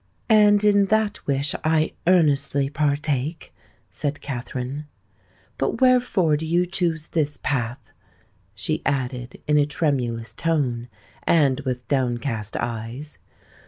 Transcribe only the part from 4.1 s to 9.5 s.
Katherine. "But wherefore do you choose this path?" she added